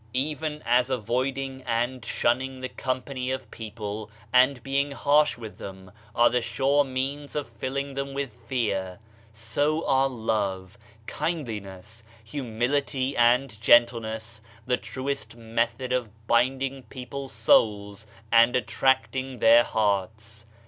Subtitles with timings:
[0.17, 6.31] Even as avoiding and shunning the company of people and being harsh with them are
[6.31, 8.97] the sure means of filling them with fear,
[9.31, 10.75] so are love,
[11.05, 19.63] kindli ness, humility and gentleness the truest method of binding people's souls and attracting their
[19.63, 20.47] hearts.